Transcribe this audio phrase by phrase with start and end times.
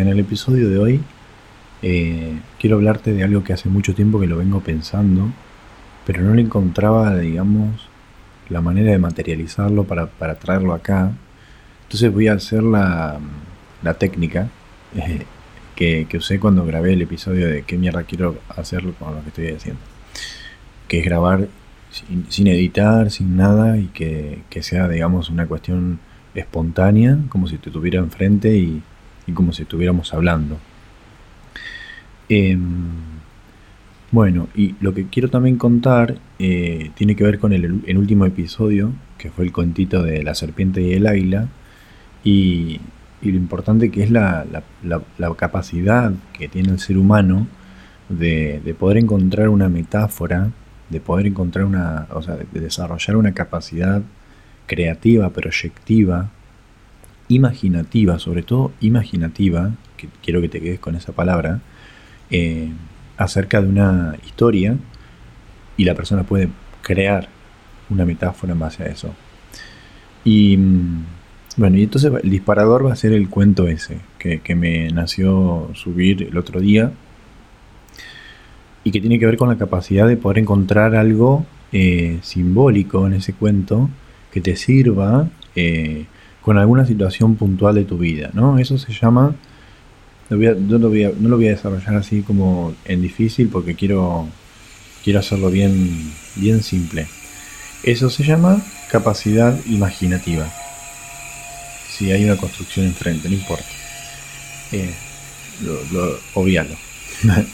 [0.00, 1.00] en el episodio de hoy
[1.82, 5.30] eh, quiero hablarte de algo que hace mucho tiempo que lo vengo pensando,
[6.06, 7.88] pero no le encontraba, digamos,
[8.48, 10.06] la manera de materializarlo para,
[10.36, 11.12] traerlo acá.
[11.84, 13.18] Entonces voy a hacer la,
[13.98, 14.48] técnica
[14.94, 15.24] eh,
[15.74, 19.48] que, usé cuando grabé el episodio de qué mierda quiero hacer con lo que estoy
[19.48, 19.80] haciendo.
[20.86, 21.48] Que es grabar
[22.28, 25.98] sin, editar, sin nada y que, que, sea, digamos, una cuestión
[26.34, 28.82] espontánea, como si te tuviera enfrente y,
[29.28, 30.58] y como si estuviéramos hablando.
[32.28, 33.18] Em,
[34.10, 38.92] bueno, y lo que quiero también contar eh, tiene que ver con el, último episodio,
[39.18, 41.48] que fue el cuentito de la serpiente y el águila,
[42.24, 42.80] y,
[43.22, 44.46] lo importante que es la,
[45.36, 47.46] capacidad que tiene el ser humano
[48.08, 50.50] de, poder encontrar una metáfora,
[50.88, 54.02] de poder encontrar una, o sea, de desarrollar una capacidad
[54.66, 56.30] creativa, proyectiva,
[57.28, 61.60] imaginativa, sobre todo imaginativa, que quiero que te quedes con esa palabra,
[62.30, 62.70] eh,
[63.16, 64.76] acerca de una historia
[65.76, 66.48] y la persona puede
[66.82, 67.28] crear
[67.90, 69.14] una metáfora en base a eso.
[70.24, 71.04] Y mm,
[71.56, 76.22] bueno, y entonces el disparador va a ser el cuento ese que, me nació subir
[76.22, 76.92] el otro día
[78.84, 83.14] y que tiene que ver con la capacidad de poder encontrar algo eh, simbólico en
[83.14, 83.90] ese cuento
[84.30, 86.06] que te sirva eh,
[86.48, 88.58] con alguna situación puntual de tu vida, ¿no?
[88.58, 89.34] Eso se llama
[90.30, 90.88] no lo
[91.36, 94.26] voy a desarrollar así como en difícil porque quiero,
[95.04, 97.06] quiero hacerlo bien, bien simple.
[97.82, 100.50] Eso se llama capacidad imaginativa.
[101.90, 103.66] Si hay una construcción enfrente, no importa.
[104.72, 104.94] Eh,
[105.92, 106.74] lo, obvialo.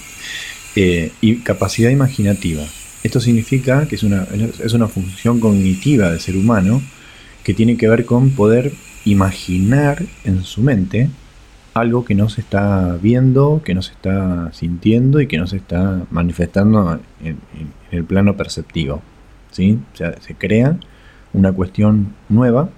[0.77, 2.65] Eh, y capacidad imaginativa.
[3.05, 4.27] Esto significa que es una,
[4.59, 6.83] es una función cognitiva del ser humano
[7.45, 8.73] que tiene que ver con poder
[9.05, 11.11] imaginar en su mente
[11.75, 15.57] algo que no se está viendo, que no se está sintiendo y que no se
[15.57, 17.39] está manifestando en,
[17.91, 19.03] el plano perceptivo.
[19.51, 19.79] ¿sí?
[19.93, 20.79] O sea, se crea
[21.33, 22.71] una cuestión nueva,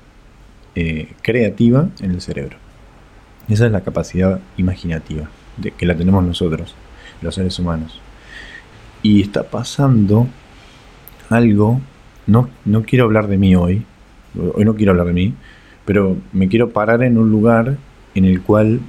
[0.75, 2.57] eh, creativa en el cerebro.
[3.49, 5.29] Esa es la capacidad imaginativa
[5.79, 6.75] que la tenemos nosotros,
[7.23, 8.01] los seres humanos.
[9.03, 10.27] Y está pasando
[11.31, 11.81] algo,
[12.27, 13.85] no, no quiero hablar de mí hoy,
[14.55, 15.35] hoy no quiero hablar de mí,
[15.85, 17.77] pero me quiero parar en un lugar
[18.15, 18.81] en el cual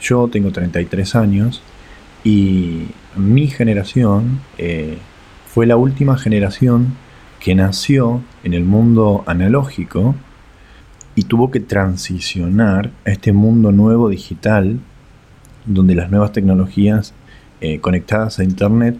[0.00, 1.62] yo tengo 33 años
[2.24, 4.98] y mi generación eh,
[5.46, 6.94] fue la última generación
[7.40, 10.14] que nació en el mundo analógico
[11.14, 14.78] y tuvo que transicionar a este mundo nuevo digital
[15.64, 17.14] donde las nuevas tecnologías
[17.60, 18.96] eh, conectadas a Internet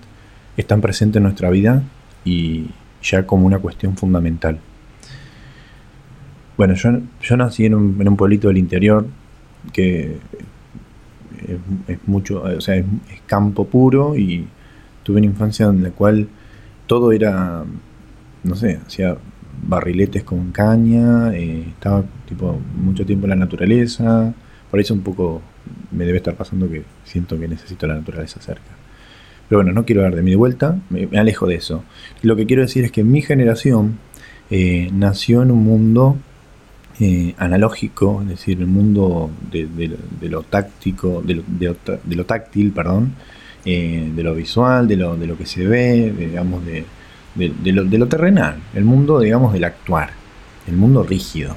[0.56, 1.82] están presentes en nuestra vida
[2.24, 2.70] y
[3.02, 4.58] ya como una cuestión fundamental.
[6.56, 6.91] Bueno, yo,
[7.21, 9.06] yo nací en un, en un pueblito del interior
[9.72, 10.17] que
[11.87, 12.84] es, mucho, o sea, es,
[13.27, 14.47] campo puro y
[15.03, 16.28] tuve una infancia en la cual
[16.87, 17.65] todo era,
[18.44, 19.17] no sé, hacía
[19.67, 24.34] barriletes con caña, eh, estaba tipo mucho tiempo en la naturaleza,
[24.71, 25.43] por eso un poco
[25.91, 28.77] me debe estar pasando que siento que necesito la naturaleza cerca.
[29.49, 31.84] Pero bueno, no quiero dar de mi vuelta, me, alejo de eso.
[32.23, 33.99] Lo que quiero decir es que mi generación
[34.50, 36.17] eh, nació en un mundo
[36.98, 41.42] eh, analógico, es decir, el mundo de, lo táctico, de
[42.16, 43.12] lo, táctil, perdón,
[43.66, 46.84] eh, de lo visual, de lo, de lo que se ve, digamos, de,
[47.72, 50.10] lo, de lo terrenal, el mundo, digamos, del actuar,
[50.66, 51.54] el mundo rígido.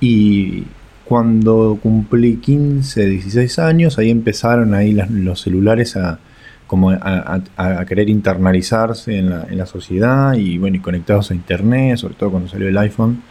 [0.00, 0.64] Y
[1.04, 6.18] cuando cumplí 15, 16 años, ahí empezaron ahí los celulares a,
[6.66, 11.98] como a, querer internalizarse en la, en la, sociedad y bueno, y conectados a internet,
[11.98, 13.22] sobre todo cuando salió el iPhone.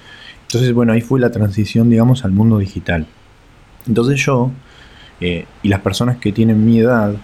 [0.53, 3.07] Entonces, bueno, ahí fue la transición, digamos, al mundo digital.
[3.87, 4.51] Entonces yo,
[5.19, 7.15] eh, y las personas que tienen mi edad,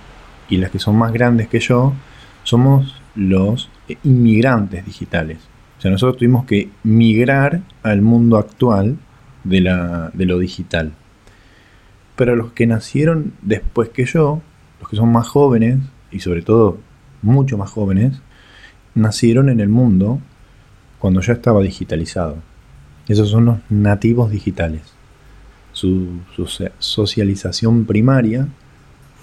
[0.49, 1.93] y las que son más grandes que yo,
[2.41, 3.69] somos los
[4.03, 5.37] inmigrantes digitales.
[5.77, 8.97] O sea, nosotros tuvimos que migrar al mundo actual
[9.43, 10.93] de, la, de lo digital.
[12.15, 14.41] Pero los que nacieron después que yo,
[14.79, 15.77] los que son más jóvenes,
[16.09, 16.79] y sobre todo
[17.21, 18.23] mucho más jóvenes,
[18.95, 20.19] nacieron en el mundo
[20.97, 22.48] cuando ya estaba digitalizado.
[23.09, 24.81] Esos son los nativos digitales.
[25.73, 26.19] Su,
[26.77, 28.47] socialización primaria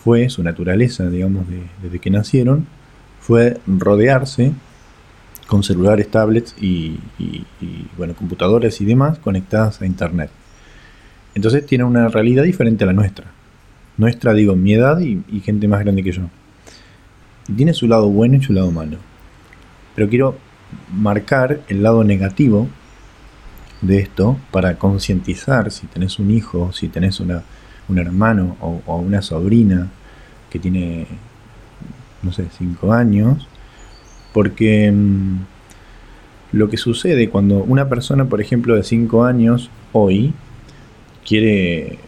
[0.02, 1.46] fue, su naturaleza, digamos,
[1.82, 2.66] desde que nacieron,
[3.20, 4.52] fue rodearse
[5.46, 6.98] con celulares, tablets y,
[7.96, 10.30] bueno, computadoras y demás conectadas a Internet.
[11.36, 13.26] Entonces tiene una realidad diferente a la nuestra.
[13.98, 16.22] Nuestra, digo, mi edad y, gente más grande que yo.
[17.56, 18.98] Tiene su lado bueno y su lado malo.
[19.94, 20.36] Pero quiero
[20.92, 22.68] marcar el lado negativo
[23.80, 27.42] de esto para concientizar si tenés un hijo, si tenés una,
[27.88, 29.88] un hermano o, una sobrina
[30.50, 31.06] que tiene,
[32.22, 33.46] no sé, cinco años,
[34.32, 35.38] porque mm,
[36.52, 40.32] lo que sucede cuando una persona, por ejemplo, de cinco años, hoy,
[41.26, 41.98] quiere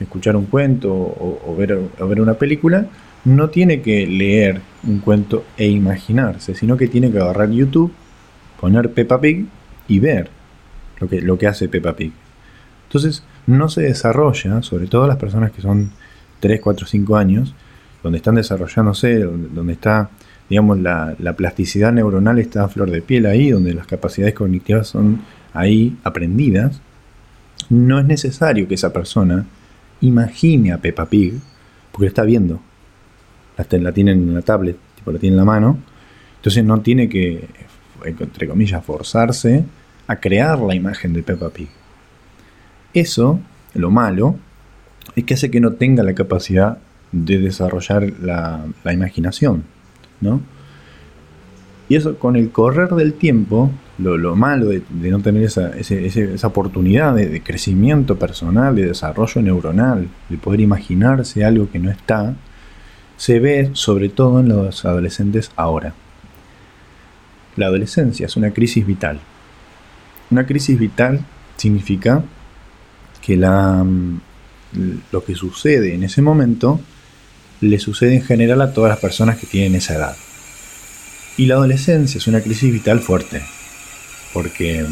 [0.00, 2.86] escuchar un cuento o, ver, o ver una película,
[3.24, 7.92] no tiene que leer un cuento e imaginarse, sino que tiene que agarrar YouTube,
[8.60, 9.46] poner Peppa Pig
[9.88, 10.37] y ver
[10.98, 12.12] lo que, lo que hace Peppa Pig.
[12.86, 15.90] Entonces, no se desarrolla, sobre todo las personas que son
[16.40, 17.54] 3, 4, 5 años,
[18.02, 20.10] donde están desarrollándose, donde, está,
[20.48, 24.88] digamos, la, la, plasticidad neuronal está a flor de piel ahí, donde las capacidades cognitivas
[24.88, 25.20] son
[25.52, 26.80] ahí aprendidas,
[27.68, 29.44] no es necesario que esa persona
[30.00, 31.34] imagine a Peppa Pig,
[31.92, 32.60] porque está viendo
[33.66, 35.78] la, tiene en la tablet, tipo la tiene en la mano,
[36.36, 37.48] entonces no tiene que,
[38.04, 39.64] entre comillas, forzarse
[40.08, 41.68] a crear la imagen de Peppa Pig.
[42.94, 43.38] Eso,
[43.74, 44.36] lo malo,
[45.14, 46.78] es que hace que no tenga la capacidad
[47.12, 49.64] de desarrollar la, imaginación,
[50.20, 50.40] ¿no?
[51.88, 57.28] Y eso con el correr del tiempo, lo, malo de, no tener esa, oportunidad de,
[57.28, 62.34] de, crecimiento personal, de desarrollo neuronal, de poder imaginarse algo que no está,
[63.16, 65.94] se ve sobre todo en los adolescentes ahora.
[67.56, 69.20] La adolescencia es una crisis vital.
[70.30, 71.24] Una crisis vital
[71.56, 72.22] significa
[73.20, 74.20] que la, mm,
[75.12, 76.80] lo que sucede en ese momento
[77.60, 80.16] le sucede en general a todas las personas que tienen esa edad.
[81.36, 83.42] Y la adolescencia es una crisis vital fuerte,
[84.32, 84.84] porque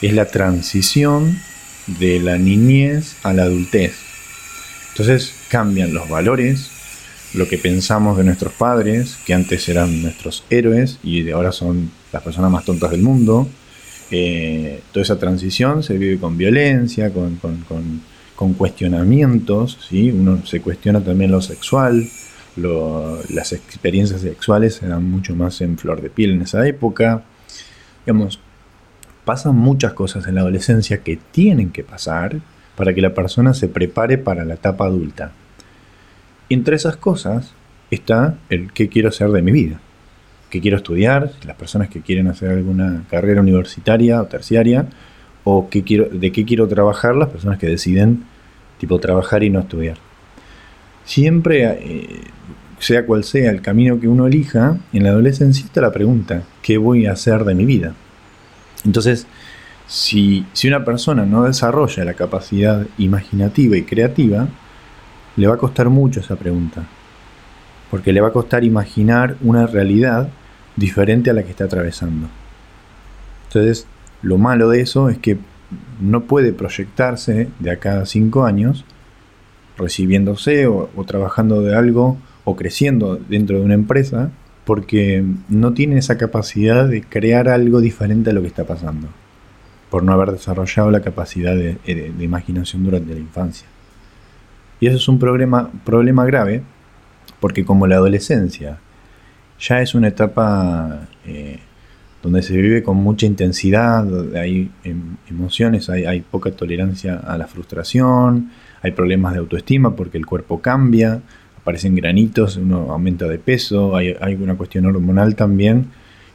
[0.00, 1.38] es la transición
[1.86, 3.94] de la niñez a la adultez.
[4.90, 6.70] Entonces cambian los valores,
[7.34, 11.90] lo que pensamos de nuestros padres, que antes eran nuestros héroes y de ahora son
[12.12, 13.48] las personas más tontas del mundo.
[14.14, 17.40] Eh, toda esa transición se vive con violencia, con,
[18.58, 20.10] cuestionamientos, ¿sí?
[20.10, 22.04] uno se cuestiona también lo sexual,
[22.56, 27.22] las experiencias sexuales eran mucho más en flor de piel en esa época.
[28.04, 28.40] Digamos,
[29.24, 32.40] pasan muchas cosas en la adolescencia que tienen que pasar
[32.76, 35.32] para que la persona se prepare para la etapa adulta.
[36.50, 37.52] Entre esas cosas
[37.90, 39.80] está el qué quiero hacer de mi vida,
[40.52, 44.86] qué quiero estudiar, las personas que quieren hacer alguna carrera universitaria o terciaria,
[45.44, 48.24] o qué quiero, de qué quiero trabajar las personas que deciden
[48.78, 49.96] tipo trabajar y no estudiar.
[51.06, 52.20] Siempre, eh,
[52.78, 56.76] sea cual sea el camino que uno elija, en la adolescencia está la pregunta, ¿qué
[56.76, 57.94] voy a hacer de mi vida?
[58.84, 59.26] Entonces,
[59.86, 64.48] si, si una persona no desarrolla la capacidad imaginativa y creativa,
[65.36, 66.84] le va a costar mucho esa pregunta,
[67.90, 70.28] porque le va a costar imaginar una realidad
[70.76, 72.28] diferente a la que está atravesando.
[73.48, 73.86] Entonces,
[74.22, 75.38] lo malo de eso es que
[76.00, 78.84] no puede proyectarse de acá a cinco años
[79.76, 84.30] recibiéndose o, trabajando de algo o creciendo dentro de una empresa
[84.64, 89.08] porque no tiene esa capacidad de crear algo diferente a lo que está pasando,
[89.90, 93.66] por no haber desarrollado la capacidad de imaginación durante la infancia.
[94.82, 96.62] Y eso es un problema grave,
[97.38, 98.78] porque como la adolescencia
[99.60, 101.58] ya es una etapa eh,
[102.22, 104.06] donde se vive con mucha intensidad,
[104.36, 108.50] hay em, emociones, hay, poca tolerancia a la frustración,
[108.80, 111.20] hay problemas de autoestima porque el cuerpo cambia,
[111.60, 115.86] aparecen granitos, uno aumenta de peso, hay, hay una cuestión hormonal también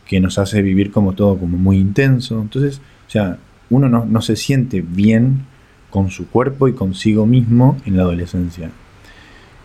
[0.05, 2.41] que nos hace vivir como todo como muy intenso.
[2.41, 3.37] Entonces, o sea,
[3.69, 5.45] uno no, no se siente bien
[5.89, 8.71] con su cuerpo y consigo mismo en la adolescencia.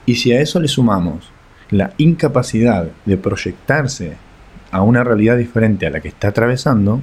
[0.06, 1.30] Y si a eso le sumamos
[1.72, 4.12] la incapacidad de proyectarse
[4.70, 7.00] a una realidad diferente a la que está atravesando,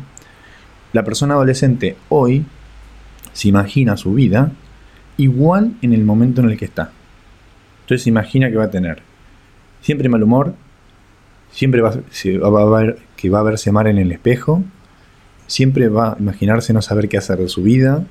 [0.94, 2.46] la persona adolescente hoy
[3.34, 4.52] se imagina su vida
[5.18, 6.92] igual en el momento en el que está.
[7.82, 9.02] Entonces se imagina que va a tener
[9.82, 10.54] siempre mal humor,
[11.52, 14.64] siempre va, a ver que va a verse mal en el espejo,
[15.48, 18.06] siempre va a imaginarse no saber qué hacer de su vida,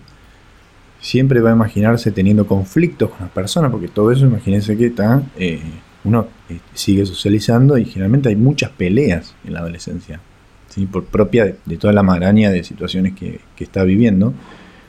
[1.00, 5.22] siempre va a imaginarse teniendo conflictos con las personas, porque todo eso, imagínense que está,
[5.36, 5.60] eh,
[6.04, 10.20] uno eh, sigue socializando y generalmente hay muchas peleas en la adolescencia,
[10.68, 10.86] ¿sí?
[10.86, 14.32] por propia de, toda la maraña de situaciones que, está viviendo.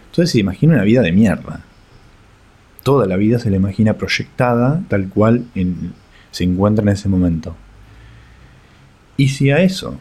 [0.08, 1.63] Entonces se imagina una vida de mierda.
[2.84, 5.46] Toda la vida se le imagina proyectada tal cual
[6.32, 7.56] se encuentra en ese momento.
[9.18, 9.98] Y si a eso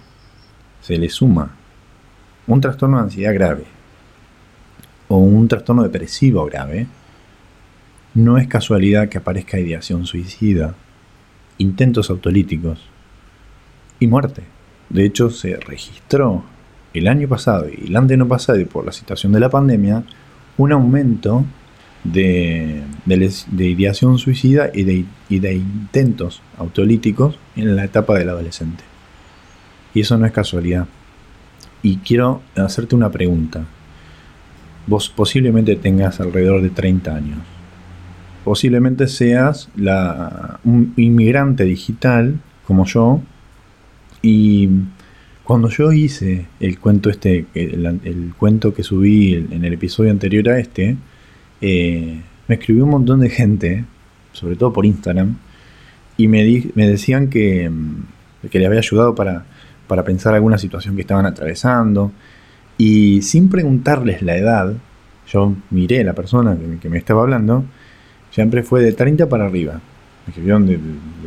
[0.80, 1.56] se le suma
[2.46, 3.64] un trastorno de ansiedad grave,
[5.08, 6.86] o un trastorno depresivo grave,
[8.14, 10.74] no es casualidad que aparezca ideación suicida,
[11.58, 12.80] intentos autolíticos
[14.00, 14.42] y muerte.
[14.88, 16.44] De hecho, se registró
[16.94, 20.04] el año pasado y el no pasado, y por la situación de la pandemia,
[20.56, 21.44] un aumento
[22.04, 28.84] de, de, ideación suicida y de, y de intentos autolíticos en la etapa del adolescente.
[29.94, 30.86] Y eso no es casualidad.
[31.82, 33.64] Y quiero hacerte una pregunta.
[34.86, 37.57] Vos posiblemente tengas alrededor de 30 años.
[38.48, 43.20] Posiblemente seas la, un inmigrante digital como yo.
[44.22, 44.70] Y
[45.44, 50.58] cuando yo hice el cuento este, el, cuento que subí en el episodio anterior a
[50.58, 50.96] este,
[51.60, 53.84] eh, me escribió un montón de gente,
[54.32, 55.36] sobre todo por Instagram,
[56.16, 57.70] y me, me decían que,
[58.50, 59.44] que le había ayudado para
[59.88, 62.12] para pensar alguna situación que estaban atravesando.
[62.76, 64.74] Y sin preguntarles la edad,
[65.26, 67.64] yo miré a la persona que, me estaba hablando,
[68.30, 69.80] siempre fue de 30 para arriba.
[70.26, 70.78] Me escribieron de,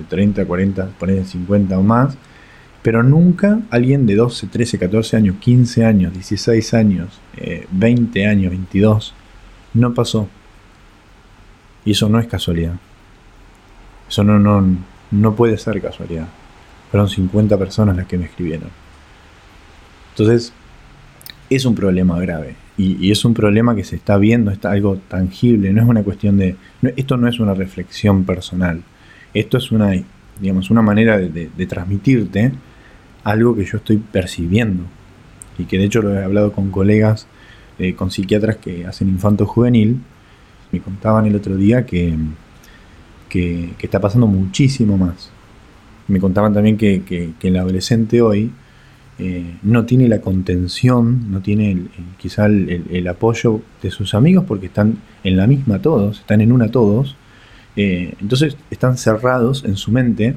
[0.10, 2.18] 30, 40, poner 50 o más.
[2.82, 7.20] Pero nunca alguien de 12, 13, 14 años, 15 años, 16 años,
[7.72, 9.14] 20 eh, años, 22,
[9.76, 10.28] no pasó.
[11.86, 12.74] Y eso no es casualidad.
[14.10, 14.78] Eso no, no,
[15.12, 16.28] no puede ser casualidad.
[16.90, 18.70] Fueron 50 personas las que me escribieron.
[20.12, 20.54] Entonces,
[21.50, 22.56] es un problema grave.
[22.78, 26.38] Y, es un problema que se está viendo, está algo tangible, no es una cuestión
[26.38, 26.56] de...
[26.96, 28.82] esto no es una reflexión personal.
[29.34, 29.92] Esto es una,
[30.40, 32.52] digamos, una manera de, transmitirte
[33.24, 34.84] algo que yo estoy percibiendo.
[35.58, 37.28] Y que de hecho lo he hablado con colegas,
[37.78, 40.00] eh, con psiquiatras que hacen infanto juvenil.
[40.72, 42.16] Me contaban el otro día que,
[43.30, 45.32] que está pasando muchísimo más
[46.12, 48.52] me contaban también que, el adolescente hoy
[49.20, 54.66] eh, no tiene la contención, no tiene el, quizá el, apoyo de sus amigos porque
[54.66, 57.16] están en la misma todos, están en una todos,
[57.76, 60.36] eh, entonces están cerrados en su mente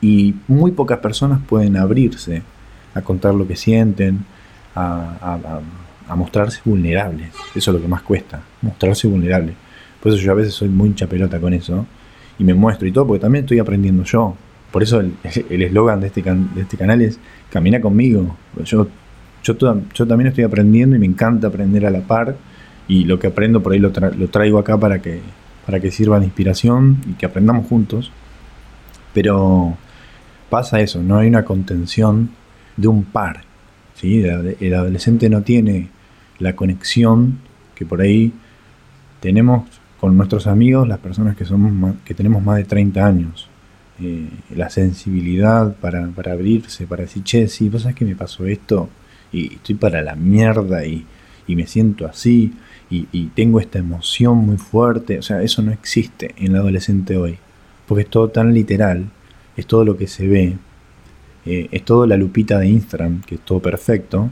[0.00, 2.42] y muy pocas personas pueden abrirse
[2.94, 4.24] a contar lo que sienten,
[4.74, 5.60] a,
[6.14, 9.54] mostrarse vulnerables, eso es lo que más cuesta, mostrarse vulnerables.
[10.00, 11.84] Por eso yo a veces soy muy chapelota con eso
[12.38, 14.36] y me muestro y todo, porque también estoy aprendiendo yo.
[14.70, 15.00] Por eso
[15.50, 17.18] el eslogan de, este de este canal es
[17.50, 18.36] Camina conmigo.
[18.64, 18.88] Yo,
[19.42, 22.36] yo, también estoy aprendiendo y me encanta aprender a la par
[22.86, 25.20] y lo que aprendo por ahí lo, lo traigo acá para que,
[25.66, 28.12] para que sirva de inspiración y que aprendamos juntos.
[29.14, 29.76] Pero
[30.50, 32.30] pasa eso, no hay una contención
[32.76, 33.42] de un par.
[33.94, 34.22] ¿sí?
[34.22, 35.88] El adolescente no tiene
[36.38, 37.38] la conexión
[37.74, 38.32] que por ahí
[39.20, 39.68] tenemos
[40.00, 43.48] con nuestros amigos, las personas que, somos que tenemos más de 30 años.
[44.00, 48.88] Eh, la sensibilidad para, abrirse, para decir, che, sí, vos sabés que me pasó esto
[49.32, 51.04] y estoy para la mierda y,
[51.48, 52.52] me siento así
[52.90, 55.18] y, tengo esta emoción muy fuerte.
[55.18, 57.38] O sea, eso no existe en el adolescente hoy,
[57.86, 59.10] porque es todo tan literal,
[59.56, 60.56] es todo lo que se ve,
[61.46, 64.30] eh, es todo la lupita de Instagram, que es todo perfecto,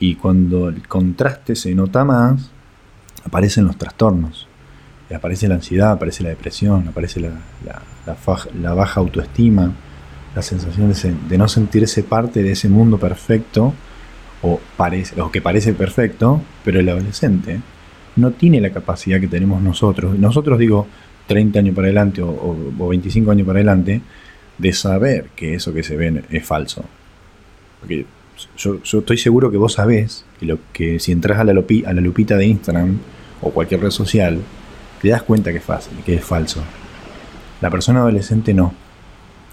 [0.00, 2.50] y cuando el contraste se nota más,
[3.24, 4.48] aparecen los trastornos
[5.14, 7.30] aparece la ansiedad, aparece la depresión, aparece la,
[8.04, 9.72] la, baja autoestima,
[10.34, 10.92] la sensación
[11.28, 13.72] de, no sentirse parte de ese mundo perfecto,
[14.42, 17.60] o, parece, o que parece perfecto, pero el adolescente
[18.16, 20.86] no tiene la capacidad que tenemos nosotros, nosotros digo
[21.26, 24.00] 30 años para adelante o, 25 años para adelante,
[24.58, 26.84] de saber que eso que se ve es falso.
[27.80, 28.06] Porque
[28.56, 32.36] yo, estoy seguro que vos sabés que, lo, que si entras la, a la lupita
[32.36, 32.98] de Instagram
[33.42, 34.40] o cualquier red social,
[35.00, 36.62] te das cuenta que es fácil, que es falso.
[37.60, 38.74] La persona adolescente no.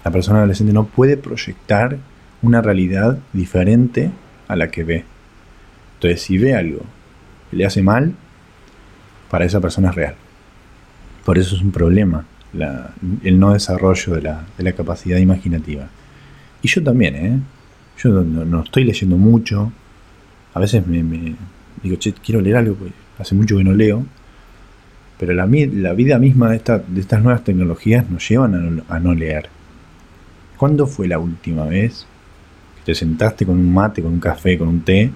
[0.04, 1.98] La persona adolescente no puede proyectar
[2.42, 4.10] una realidad diferente
[4.48, 5.04] a la que ve.
[5.94, 6.80] Entonces, si ve algo
[7.50, 8.14] que le hace mal,
[9.30, 10.14] para esa persona es real.
[11.24, 12.26] Por eso es un problema
[13.24, 15.88] el no desarrollo de la, capacidad imaginativa.
[16.62, 17.40] Y yo también, ¿eh?
[17.98, 19.72] Yo no, estoy leyendo mucho.
[20.52, 21.34] A veces me, me
[21.82, 24.04] digo, che, quiero leer algo, pues hace mucho que no leo
[25.18, 29.48] pero la, vida misma de, estas nuevas tecnologías nos llevan a no, leer.
[30.56, 32.06] ¿Cuándo fue la última vez
[32.76, 35.10] que te sentaste con un mate, con un café, con un té,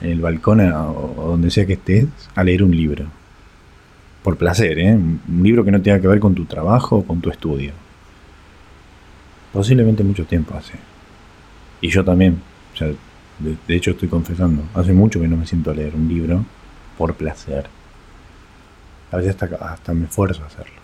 [0.00, 3.06] en el balcón o donde sea que estés, a leer un libro?
[4.22, 4.94] Por placer, ¿eh?
[4.94, 7.72] Un libro que no tenga que ver con tu trabajo o con tu estudio.
[9.52, 10.74] Posiblemente mucho tiempo hace.
[11.80, 12.40] Y yo también.
[12.78, 16.44] de hecho estoy confesando, hace mucho que no me siento a leer un libro
[16.96, 17.66] por placer.
[19.12, 20.80] A veces hasta, me esfuerzo a hacerlo.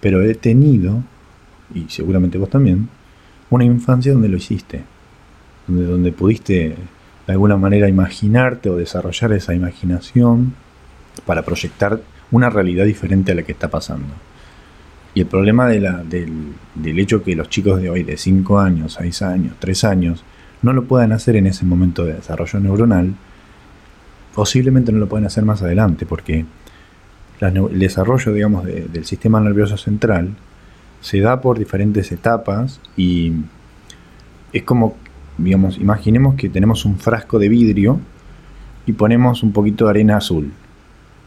[0.00, 1.02] Pero he tenido,
[1.74, 2.88] y seguramente vos también,
[3.50, 4.82] una infancia donde lo hiciste.
[5.66, 6.76] Donde, donde pudiste
[7.26, 10.54] de alguna manera imaginarte o desarrollar esa imaginación
[11.24, 12.00] para proyectar
[12.30, 14.12] una realidad diferente a la que está pasando.
[15.14, 15.86] Y el problema del,
[16.74, 20.24] del, hecho que los chicos de hoy, de 5 años, 6 años, 3 años,
[20.62, 23.14] no lo puedan hacer en ese momento de desarrollo neuronal,
[24.34, 26.44] posiblemente no lo pueden hacer más adelante porque
[27.40, 30.30] el desarrollo, digamos, del sistema nervioso central
[31.00, 33.32] se da por diferentes etapas y
[34.52, 34.96] es como,
[35.38, 37.98] digamos, imaginemos que tenemos un frasco de vidrio
[38.86, 40.52] y ponemos un poquito de arena azul.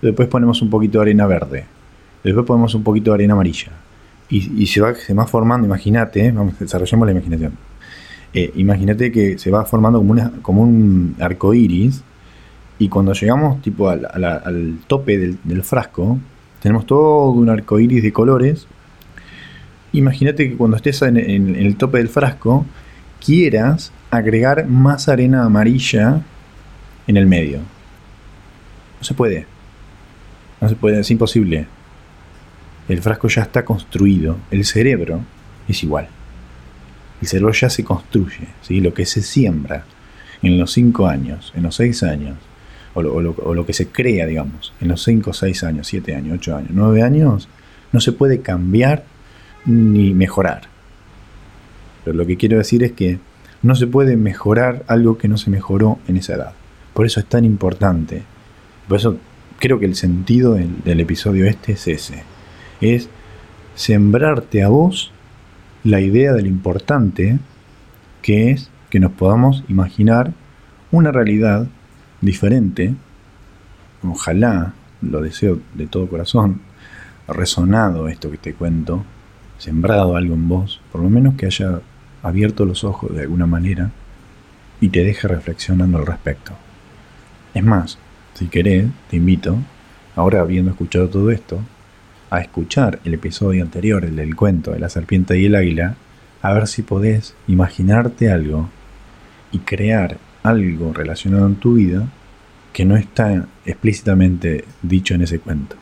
[0.01, 1.65] Después ponemos un poquito de arena verde.
[2.23, 3.71] Después ponemos un poquito de arena amarilla.
[4.29, 7.53] Y, se, va, se va formando, imagínate, vamos, desarrollemos la imaginación.
[8.33, 12.03] Eh, imagínate que se va formando como, una, como un arco iris
[12.77, 16.19] y cuando llegamos tipo al, tope del, frasco,
[16.61, 18.67] tenemos todo un arco iris de colores.
[19.93, 22.65] Imagínate que cuando estés en, el tope del frasco,
[23.23, 26.21] quieras agregar más arena amarilla
[27.07, 27.59] en el medio.
[27.59, 29.45] No se puede.
[30.59, 31.67] No se puede, es imposible.
[32.89, 34.37] El frasco ya está construido.
[34.51, 35.21] El cerebro
[35.67, 36.09] es igual.
[37.21, 38.47] El cerebro ya se construye.
[38.61, 38.81] ¿sí?
[38.81, 39.85] Lo que se siembra
[40.41, 42.37] en los 5 años, en los 6 años,
[42.95, 46.69] o lo, que se crea, digamos, en los 5, 6 años, 7 años, 8 años,
[46.73, 47.49] 9 años,
[47.91, 49.03] no se puede cambiar
[49.65, 50.63] ni mejorar.
[52.03, 53.19] Pero lo que quiero decir es que
[53.61, 56.53] no se puede mejorar algo que no se mejoró en esa edad.
[56.93, 58.23] Por eso es tan importante.
[58.87, 59.17] Por eso
[59.59, 62.23] creo que el sentido del, del episodio este es ese.
[62.79, 63.09] Es
[63.75, 65.11] sembrarte a vos
[65.83, 67.39] la idea de lo importante
[68.21, 70.31] que es que nos podamos imaginar
[70.91, 71.67] una realidad
[72.25, 72.93] diferente,
[74.03, 76.61] ojalá, lo deseo de todo corazón,
[77.27, 79.03] resonado esto que te cuento,
[79.57, 81.79] sembrado algo en vos, por lo menos que haya
[82.23, 83.91] abierto los ojos de alguna manera
[84.81, 86.53] y te deje reflexionando al respecto.
[87.53, 87.97] Es más,
[88.33, 89.57] si querés, te invito,
[90.15, 91.61] ahora habiendo escuchado todo esto,
[92.29, 95.95] a escuchar el episodio anterior, el del cuento de la serpiente y el águila,
[96.41, 98.69] a ver si podés imaginarte algo
[99.51, 102.07] y crear algo relacionado en tu vida
[102.71, 105.75] que no está explícitamente dicho en ese cuento.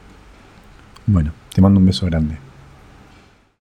[1.06, 2.38] Bueno, te mando un beso grande.